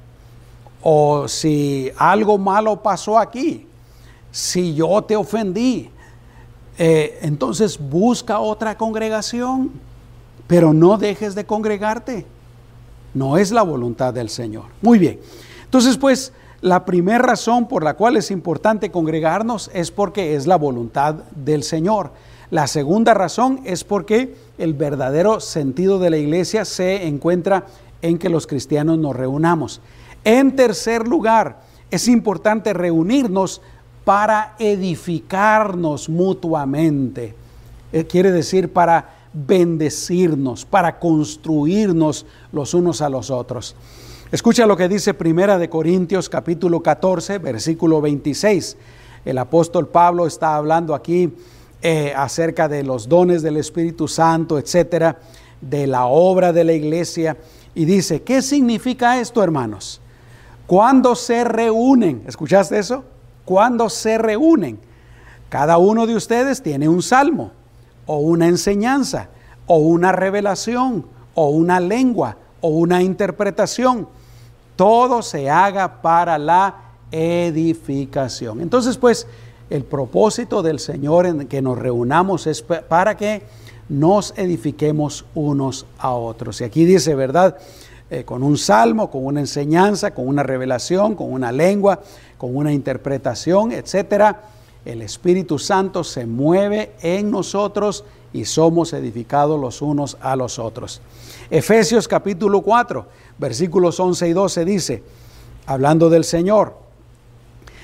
[0.82, 3.66] o si algo malo pasó aquí,
[4.30, 5.90] si yo te ofendí,
[6.78, 9.72] eh, entonces busca otra congregación,
[10.46, 12.26] pero no dejes de congregarte.
[13.14, 14.64] No es la voluntad del Señor.
[14.82, 15.20] Muy bien.
[15.64, 20.56] Entonces, pues, la primera razón por la cual es importante congregarnos es porque es la
[20.56, 22.12] voluntad del Señor.
[22.50, 27.66] La segunda razón es porque el verdadero sentido de la iglesia se encuentra
[28.02, 29.80] en que los cristianos nos reunamos.
[30.26, 33.60] En tercer lugar, es importante reunirnos
[34.04, 37.32] para edificarnos mutuamente.
[37.92, 43.76] Eh, quiere decir para bendecirnos, para construirnos los unos a los otros.
[44.32, 48.76] Escucha lo que dice Primera de Corintios capítulo 14, versículo 26.
[49.24, 51.32] El apóstol Pablo está hablando aquí
[51.82, 55.20] eh, acerca de los dones del Espíritu Santo, etcétera,
[55.60, 57.36] de la obra de la iglesia.
[57.76, 60.00] Y dice, ¿qué significa esto, hermanos?
[60.66, 63.04] Cuando se reúnen, ¿escuchaste eso?
[63.44, 64.80] Cuando se reúnen,
[65.48, 67.52] cada uno de ustedes tiene un salmo,
[68.06, 69.28] o una enseñanza,
[69.66, 74.08] o una revelación, o una lengua, o una interpretación.
[74.74, 76.74] Todo se haga para la
[77.12, 78.60] edificación.
[78.60, 79.26] Entonces, pues,
[79.70, 83.42] el propósito del Señor en que nos reunamos es para que
[83.88, 86.60] nos edifiquemos unos a otros.
[86.60, 87.56] Y aquí dice, ¿verdad?
[88.08, 92.00] Eh, con un salmo, con una enseñanza, con una revelación, con una lengua,
[92.38, 94.42] con una interpretación, etcétera.
[94.84, 101.00] El Espíritu Santo se mueve en nosotros y somos edificados los unos a los otros.
[101.50, 103.06] Efesios capítulo 4,
[103.38, 105.02] versículos 11 y 12 dice,
[105.66, 106.76] hablando del Señor,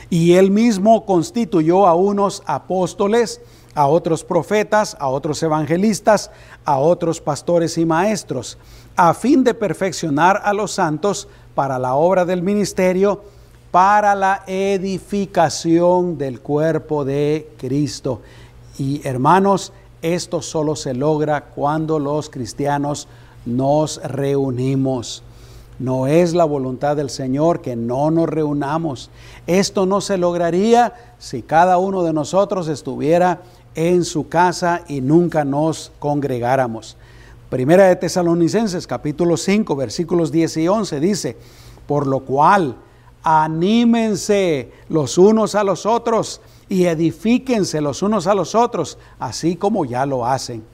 [0.08, 3.40] y él mismo constituyó a unos apóstoles,
[3.74, 6.30] a otros profetas, a otros evangelistas,
[6.64, 8.58] a otros pastores y maestros,
[8.96, 13.22] a fin de perfeccionar a los santos para la obra del ministerio,
[13.70, 18.20] para la edificación del cuerpo de Cristo.
[18.78, 23.08] Y hermanos, esto solo se logra cuando los cristianos
[23.46, 25.22] nos reunimos.
[25.78, 29.11] No es la voluntad del Señor que no nos reunamos.
[29.46, 33.40] Esto no se lograría si cada uno de nosotros estuviera
[33.74, 36.96] en su casa y nunca nos congregáramos.
[37.50, 41.37] Primera de Tesalonicenses capítulo 5 versículos 10 y 11 dice,
[41.87, 42.76] por lo cual
[43.22, 49.85] anímense los unos a los otros y edifíquense los unos a los otros, así como
[49.85, 50.64] ya lo hacen.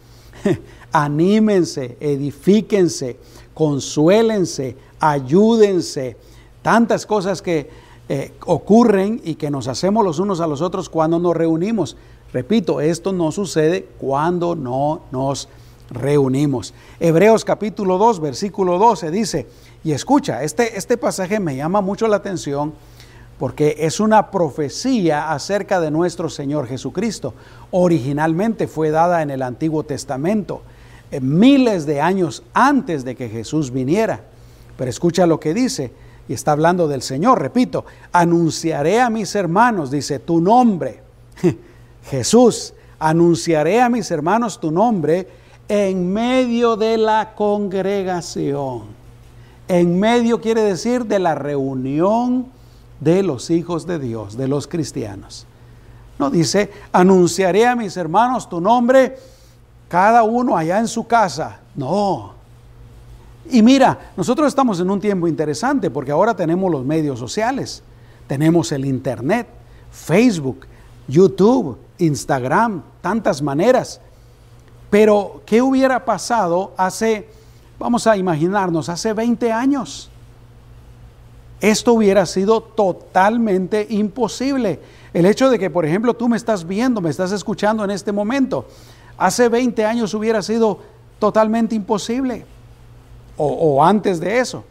[0.92, 3.18] anímense, edifíquense,
[3.54, 6.16] consuélense, ayúdense.
[6.62, 7.68] Tantas cosas que
[8.08, 11.96] eh, ocurren y que nos hacemos los unos a los otros cuando nos reunimos.
[12.32, 15.48] Repito, esto no sucede cuando no nos
[15.90, 16.74] reunimos.
[17.00, 19.46] Hebreos capítulo 2, versículo 12 dice,
[19.82, 22.74] y escucha, este, este pasaje me llama mucho la atención
[23.38, 27.34] porque es una profecía acerca de nuestro Señor Jesucristo.
[27.70, 30.62] Originalmente fue dada en el Antiguo Testamento,
[31.10, 34.20] eh, miles de años antes de que Jesús viniera.
[34.76, 35.92] Pero escucha lo que dice,
[36.28, 41.00] y está hablando del Señor, repito, anunciaré a mis hermanos, dice, tu nombre,
[42.10, 45.28] Jesús, anunciaré a mis hermanos tu nombre
[45.68, 48.82] en medio de la congregación.
[49.68, 52.46] En medio quiere decir de la reunión
[53.00, 55.46] de los hijos de Dios, de los cristianos.
[56.18, 59.18] No dice, anunciaré a mis hermanos tu nombre,
[59.88, 61.60] cada uno allá en su casa.
[61.76, 62.38] No,
[63.50, 67.82] y mira, nosotros estamos en un tiempo interesante porque ahora tenemos los medios sociales,
[68.26, 69.46] tenemos el Internet,
[69.90, 70.66] Facebook,
[71.06, 74.00] YouTube, Instagram, tantas maneras.
[74.90, 77.28] Pero, ¿qué hubiera pasado hace,
[77.78, 80.10] vamos a imaginarnos, hace 20 años?
[81.60, 84.80] Esto hubiera sido totalmente imposible.
[85.12, 88.12] El hecho de que, por ejemplo, tú me estás viendo, me estás escuchando en este
[88.12, 88.66] momento,
[89.16, 90.78] hace 20 años hubiera sido
[91.18, 92.46] totalmente imposible
[93.36, 94.64] o, antes de eso.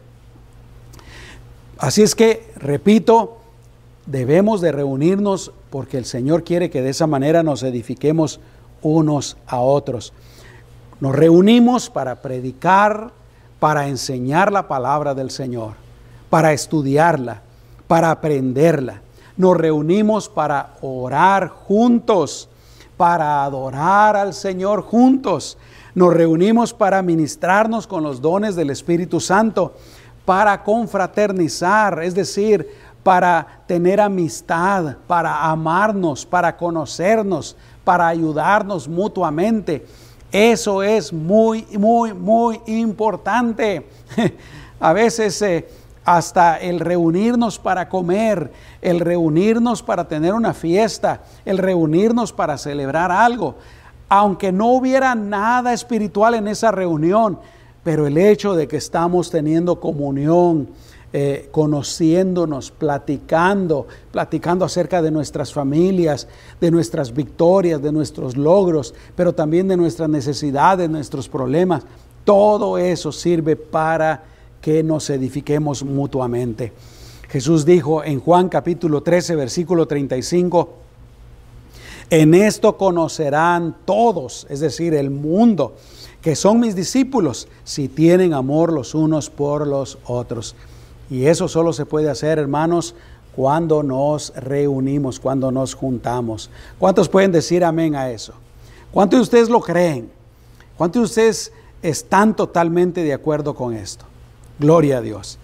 [1.78, 3.38] Así es que, repito,
[4.10, 8.40] debemos de reunirnos porque el Señor quiere que de esa manera nos edifiquemos
[8.82, 10.12] unos a otros.
[11.00, 13.10] Nos reunimos para predicar,
[13.60, 15.74] para enseñar la palabra del Señor,
[16.30, 17.42] para estudiarla,
[17.86, 19.02] para aprenderla.
[19.36, 22.48] Nos reunimos para orar juntos,
[22.96, 25.58] para adorar al Señor juntos,
[25.94, 29.74] nos reunimos para ministrarnos con los dones del Espíritu Santo,
[30.24, 32.68] para confraternizar, es decir,
[33.08, 39.86] para tener amistad, para amarnos, para conocernos, para ayudarnos mutuamente.
[40.30, 43.88] Eso es muy, muy, muy importante.
[44.78, 45.66] A veces eh,
[46.04, 48.52] hasta el reunirnos para comer,
[48.82, 53.54] el reunirnos para tener una fiesta, el reunirnos para celebrar algo
[54.10, 57.38] aunque no hubiera nada espiritual en esa reunión,
[57.84, 60.68] pero el hecho de que estamos teniendo comunión,
[61.12, 66.28] eh, conociéndonos, platicando, platicando acerca de nuestras familias,
[66.60, 71.84] de nuestras victorias, de nuestros logros, pero también de nuestras necesidades, nuestros problemas,
[72.24, 74.22] todo eso sirve para
[74.60, 76.72] que nos edifiquemos mutuamente.
[77.30, 80.68] Jesús dijo en Juan capítulo 13, versículo 35,
[82.10, 85.76] en esto conocerán todos, es decir, el mundo,
[86.22, 90.54] que son mis discípulos si tienen amor los unos por los otros.
[91.10, 92.94] Y eso solo se puede hacer, hermanos,
[93.34, 96.50] cuando nos reunimos, cuando nos juntamos.
[96.78, 98.34] ¿Cuántos pueden decir amén a eso?
[98.90, 100.10] ¿Cuántos de ustedes lo creen?
[100.76, 101.52] ¿Cuántos de ustedes
[101.82, 104.04] están totalmente de acuerdo con esto?
[104.58, 105.38] Gloria a Dios.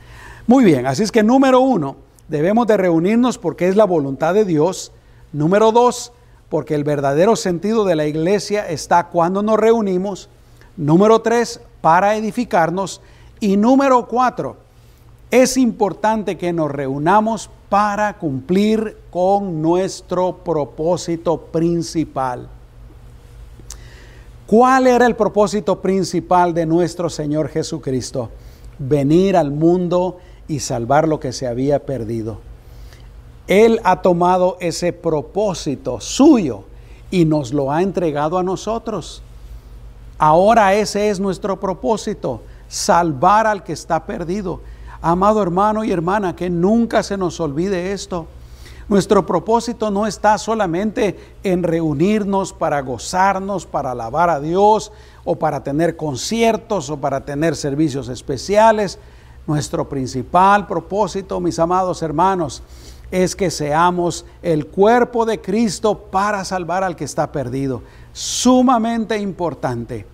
[0.46, 1.96] Muy bien, así es que número uno,
[2.28, 4.92] debemos de reunirnos porque es la voluntad de Dios.
[5.32, 6.12] Número dos,
[6.48, 10.28] porque el verdadero sentido de la iglesia está cuando nos reunimos.
[10.76, 13.00] Número tres, para edificarnos.
[13.40, 14.56] Y número cuatro,
[15.42, 22.46] es importante que nos reunamos para cumplir con nuestro propósito principal.
[24.46, 28.30] ¿Cuál era el propósito principal de nuestro Señor Jesucristo?
[28.78, 32.38] Venir al mundo y salvar lo que se había perdido.
[33.48, 36.62] Él ha tomado ese propósito suyo
[37.10, 39.20] y nos lo ha entregado a nosotros.
[40.16, 44.60] Ahora ese es nuestro propósito, salvar al que está perdido.
[45.06, 48.26] Amado hermano y hermana, que nunca se nos olvide esto.
[48.88, 54.92] Nuestro propósito no está solamente en reunirnos para gozarnos, para alabar a Dios
[55.26, 58.98] o para tener conciertos o para tener servicios especiales.
[59.46, 62.62] Nuestro principal propósito, mis amados hermanos,
[63.10, 67.82] es que seamos el cuerpo de Cristo para salvar al que está perdido.
[68.14, 70.06] Sumamente importante.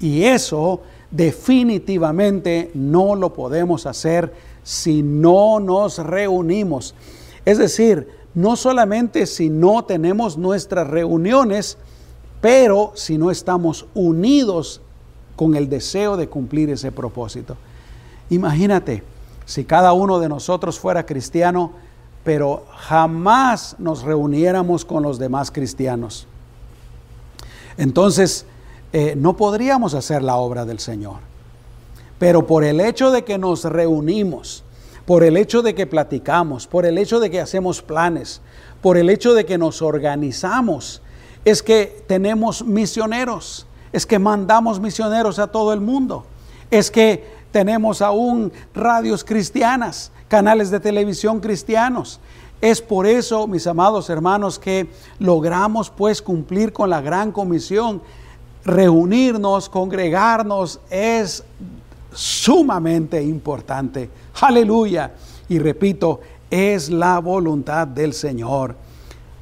[0.00, 4.32] Y eso definitivamente no lo podemos hacer
[4.62, 6.94] si no nos reunimos.
[7.44, 11.78] Es decir, no solamente si no tenemos nuestras reuniones,
[12.40, 14.80] pero si no estamos unidos
[15.36, 17.56] con el deseo de cumplir ese propósito.
[18.30, 19.02] Imagínate,
[19.46, 21.72] si cada uno de nosotros fuera cristiano,
[22.24, 26.26] pero jamás nos reuniéramos con los demás cristianos.
[27.76, 28.46] Entonces,
[28.96, 31.16] eh, no podríamos hacer la obra del Señor.
[32.20, 34.62] Pero por el hecho de que nos reunimos,
[35.04, 38.40] por el hecho de que platicamos, por el hecho de que hacemos planes,
[38.80, 41.02] por el hecho de que nos organizamos,
[41.44, 46.24] es que tenemos misioneros, es que mandamos misioneros a todo el mundo,
[46.70, 52.20] es que tenemos aún radios cristianas, canales de televisión cristianos.
[52.60, 54.88] Es por eso, mis amados hermanos, que
[55.18, 58.00] logramos pues cumplir con la gran comisión.
[58.64, 61.44] Reunirnos, congregarnos es
[62.12, 64.10] sumamente importante.
[64.40, 65.12] Aleluya.
[65.48, 68.76] Y repito, es la voluntad del Señor.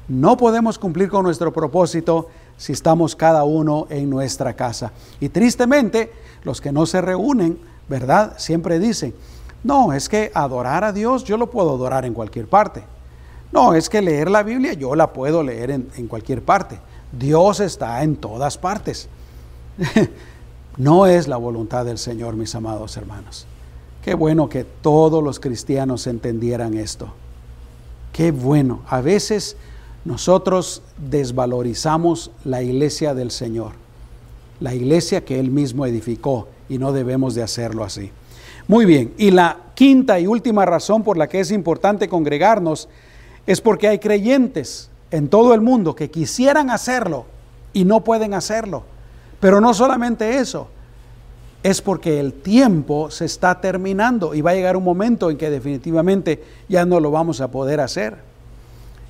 [0.07, 4.91] No podemos cumplir con nuestro propósito si estamos cada uno en nuestra casa.
[5.19, 6.11] Y tristemente,
[6.43, 7.57] los que no se reúnen
[7.87, 8.33] ¿verdad?
[8.37, 9.13] Siempre dicen,
[9.63, 12.83] no, es que adorar a Dios yo lo puedo adorar en cualquier parte.
[13.51, 16.79] No, es que leer la Biblia yo la puedo leer en, en cualquier parte.
[17.17, 19.07] Dios está en todas partes.
[20.77, 23.45] no es la voluntad del Señor, mis amados hermanos.
[24.03, 27.13] Qué bueno que todos los cristianos entendieran esto.
[28.11, 28.81] Qué bueno.
[28.87, 29.55] A veces
[30.05, 33.71] nosotros desvalorizamos la iglesia del Señor,
[34.59, 38.11] la iglesia que Él mismo edificó y no debemos de hacerlo así.
[38.67, 42.89] Muy bien, y la quinta y última razón por la que es importante congregarnos
[43.45, 47.25] es porque hay creyentes en todo el mundo que quisieran hacerlo
[47.71, 48.83] y no pueden hacerlo.
[49.39, 50.69] Pero no solamente eso,
[51.61, 55.51] es porque el tiempo se está terminando y va a llegar un momento en que
[55.51, 58.17] definitivamente ya no lo vamos a poder hacer.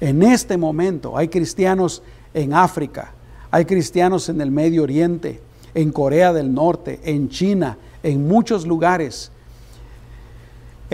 [0.01, 3.13] En este momento hay cristianos en África,
[3.49, 5.39] hay cristianos en el Medio Oriente,
[5.73, 9.31] en Corea del Norte, en China, en muchos lugares.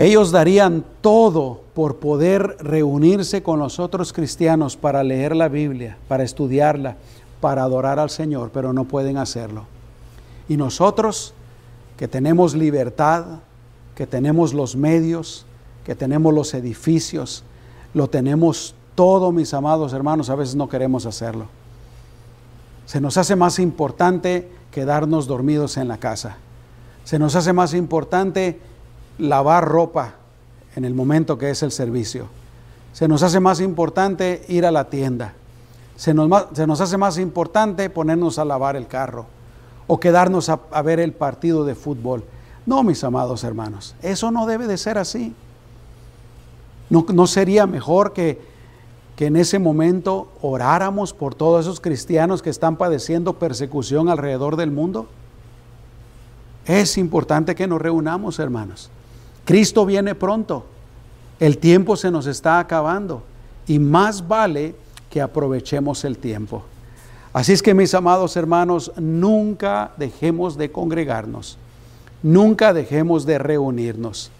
[0.00, 6.24] Ellos darían todo por poder reunirse con los otros cristianos para leer la Biblia, para
[6.24, 6.96] estudiarla,
[7.42, 9.66] para adorar al Señor, pero no pueden hacerlo.
[10.48, 11.34] Y nosotros,
[11.98, 13.40] que tenemos libertad,
[13.94, 15.44] que tenemos los medios,
[15.84, 17.44] que tenemos los edificios,
[17.92, 21.44] lo tenemos todo, mis amados hermanos, a veces no queremos hacerlo.
[22.86, 26.38] Se nos hace más importante quedarnos dormidos en la casa.
[27.04, 28.60] Se nos hace más importante
[29.20, 30.14] lavar ropa
[30.76, 32.26] en el momento que es el servicio.
[32.92, 35.34] Se nos hace más importante ir a la tienda.
[35.96, 39.26] Se nos, se nos hace más importante ponernos a lavar el carro
[39.86, 42.24] o quedarnos a, ver el partido de fútbol.
[42.66, 45.34] No, mis amados hermanos, eso no debe de ser así.
[46.88, 48.50] ¿No, no sería mejor que
[49.20, 54.70] que en ese momento oráramos por todos esos cristianos que están padeciendo persecución alrededor del
[54.70, 55.08] mundo?
[56.64, 58.88] Es importante que nos reunamos, hermanos.
[59.44, 60.66] Cristo viene pronto.
[61.38, 63.22] El tiempo se nos está acabando
[63.66, 64.74] y más vale
[65.08, 66.62] que aprovechemos el tiempo.
[67.32, 71.58] Así es que mis amados hermanos, nunca dejemos de congregarnos,
[72.22, 74.30] nunca dejemos de reunirnos.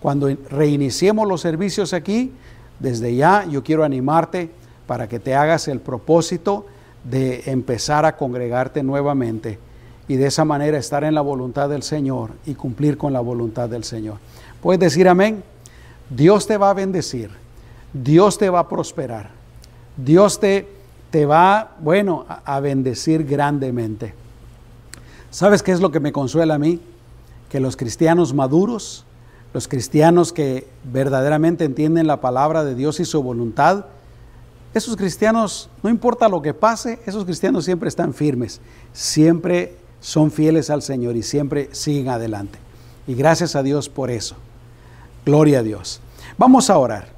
[0.00, 2.32] Cuando reiniciemos los servicios aquí,
[2.80, 4.50] desde ya yo quiero animarte
[4.88, 6.66] para que te hagas el propósito
[7.04, 9.58] de empezar a congregarte nuevamente
[10.08, 13.68] y de esa manera estar en la voluntad del Señor y cumplir con la voluntad
[13.68, 14.16] del Señor.
[14.62, 15.42] ¿Puedes decir amén?
[16.08, 17.30] Dios te va a bendecir,
[17.92, 19.30] Dios te va a prosperar,
[19.96, 20.68] Dios te,
[21.10, 24.14] te va, bueno, a, a bendecir grandemente.
[25.30, 26.80] ¿Sabes qué es lo que me consuela a mí?
[27.48, 29.04] Que los cristianos maduros,
[29.52, 33.86] los cristianos que verdaderamente entienden la palabra de Dios y su voluntad,
[34.74, 38.60] esos cristianos, no importa lo que pase, esos cristianos siempre están firmes,
[38.92, 42.58] siempre son fieles al Señor y siempre siguen adelante.
[43.06, 44.36] Y gracias a Dios por eso.
[45.24, 46.00] Gloria a Dios.
[46.36, 47.08] Vamos a orar.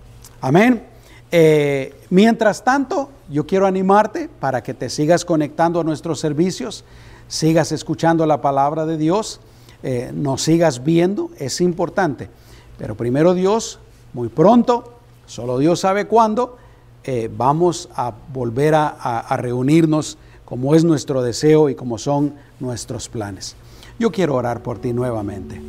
[0.41, 0.85] Amén.
[1.33, 6.85] Eh, mientras tanto, yo quiero animarte para que te sigas conectando a nuestros servicios,
[7.29, 9.41] sigas escuchando la palabra de Dios,
[9.83, 12.29] eh, nos sigas viendo, es importante.
[12.77, 13.79] Pero primero Dios,
[14.13, 16.59] muy pronto, solo Dios sabe cuándo,
[17.05, 23.57] eh, vamos a volver a reunirnos como es nuestro deseo y como son nuestros planes.
[23.99, 25.61] Yo quiero orar por ti nuevamente.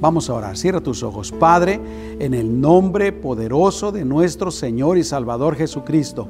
[0.00, 0.56] Vamos a orar.
[0.56, 1.32] Cierra tus ojos.
[1.32, 1.80] Padre,
[2.18, 6.28] en el nombre poderoso de nuestro Señor y Salvador Jesucristo,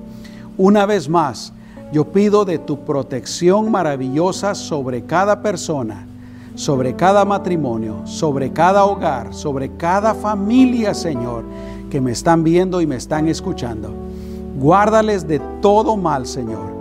[0.57, 1.53] una vez más,
[1.93, 6.07] yo pido de tu protección maravillosa sobre cada persona,
[6.55, 11.45] sobre cada matrimonio, sobre cada hogar, sobre cada familia, Señor,
[11.91, 13.93] que me están viendo y me están escuchando.
[14.59, 16.75] Guárdales de todo mal, Señor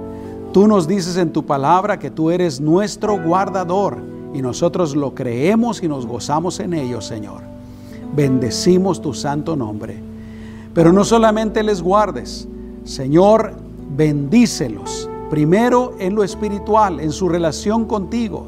[0.54, 3.98] Tú nos dices en tu palabra que tú eres nuestro guardador
[4.34, 7.42] y nosotros lo creemos y nos gozamos en ello, Señor.
[8.16, 9.98] Bendecimos tu santo nombre.
[10.74, 12.48] Pero no solamente les guardes,
[12.84, 13.54] Señor,
[13.96, 15.10] bendícelos.
[15.30, 18.48] Primero en lo espiritual, en su relación contigo.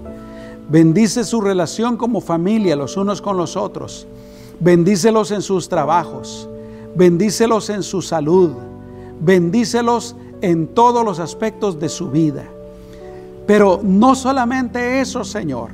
[0.69, 4.07] Bendice su relación como familia, los unos con los otros.
[4.59, 6.49] Bendícelos en sus trabajos.
[6.95, 8.51] Bendícelos en su salud.
[9.19, 12.45] Bendícelos en todos los aspectos de su vida.
[13.45, 15.71] Pero no solamente eso, Señor.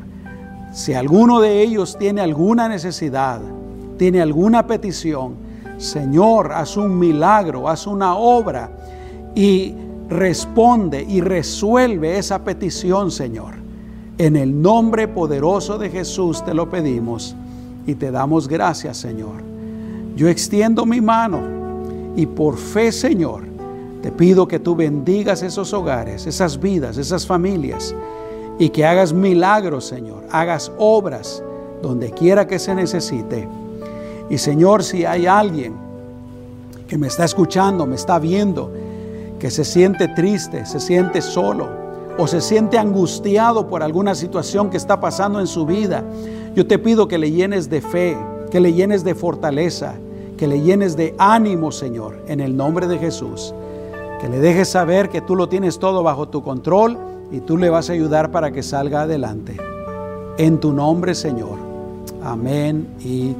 [0.73, 3.41] Si alguno de ellos tiene alguna necesidad,
[3.97, 5.35] tiene alguna petición,
[5.77, 8.71] Señor, haz un milagro, haz una obra
[9.35, 9.73] y
[10.09, 13.55] responde y resuelve esa petición, Señor.
[14.17, 17.35] En el nombre poderoso de Jesús te lo pedimos
[17.87, 19.41] y te damos gracias, Señor.
[20.15, 21.41] Yo extiendo mi mano
[22.15, 23.50] y por fe, Señor,
[24.01, 27.93] te pido que tú bendigas esos hogares, esas vidas, esas familias
[28.57, 31.43] y que hagas milagros, Señor, hagas obras
[31.81, 33.47] donde quiera que se necesite.
[34.29, 35.73] Y Señor, si hay alguien
[36.87, 38.71] que me está escuchando, me está viendo,
[39.39, 41.69] que se siente triste, se siente solo
[42.17, 46.03] o se siente angustiado por alguna situación que está pasando en su vida,
[46.55, 48.17] yo te pido que le llenes de fe,
[48.49, 49.93] que le llenes de fortaleza,
[50.37, 53.53] que le llenes de ánimo, Señor, en el nombre de Jesús
[54.21, 56.95] que le dejes saber que tú lo tienes todo bajo tu control
[57.31, 59.57] y tú le vas a ayudar para que salga adelante.
[60.37, 61.57] En tu nombre, Señor.
[62.23, 63.35] Amén y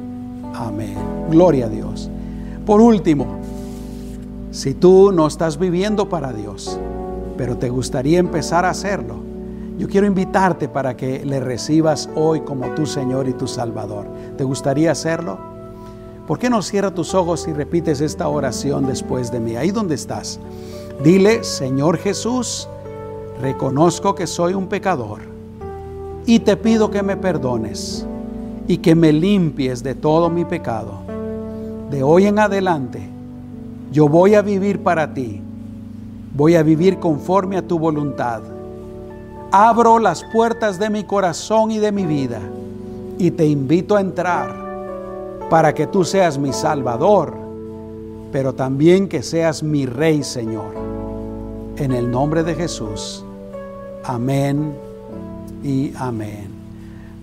[0.54, 0.96] amén.
[1.30, 2.10] Gloria a Dios.
[2.66, 3.26] Por último,
[4.50, 6.78] si tú no estás viviendo para Dios,
[7.36, 9.16] pero te gustaría empezar a hacerlo,
[9.78, 14.06] yo quiero invitarte para que le recibas hoy como tu Señor y tu Salvador.
[14.36, 15.51] ¿Te gustaría hacerlo?
[16.26, 19.56] ¿Por qué no cierras tus ojos y repites esta oración después de mí?
[19.56, 20.38] Ahí donde estás.
[21.02, 22.68] Dile, Señor Jesús,
[23.40, 25.20] reconozco que soy un pecador
[26.24, 28.06] y te pido que me perdones
[28.68, 31.00] y que me limpies de todo mi pecado.
[31.90, 33.00] De hoy en adelante,
[33.90, 35.42] yo voy a vivir para ti.
[36.34, 38.42] Voy a vivir conforme a tu voluntad.
[39.50, 42.40] Abro las puertas de mi corazón y de mi vida
[43.18, 44.61] y te invito a entrar
[45.52, 47.34] para que tú seas mi Salvador,
[48.32, 50.74] pero también que seas mi Rey, Señor.
[51.76, 53.22] En el nombre de Jesús.
[54.02, 54.72] Amén
[55.62, 56.46] y amén.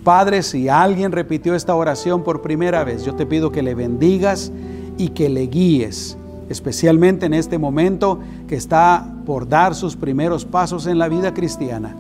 [0.04, 4.52] Padre, si alguien repitió esta oración por primera vez, yo te pido que le bendigas
[5.00, 6.16] y que le guíes,
[6.50, 11.96] especialmente en este momento que está por dar sus primeros pasos en la vida cristiana.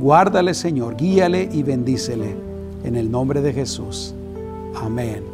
[0.00, 2.36] Guárdale, Señor, guíale y bendícele.
[2.84, 4.14] En el nombre de Jesús.
[4.80, 5.33] Amén.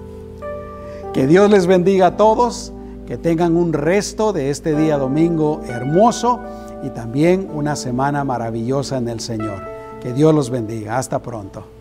[1.13, 2.73] Que Dios les bendiga a todos,
[3.07, 6.39] que tengan un resto de este día domingo hermoso
[6.85, 9.61] y también una semana maravillosa en el Señor.
[10.01, 10.99] Que Dios los bendiga.
[10.99, 11.80] Hasta pronto.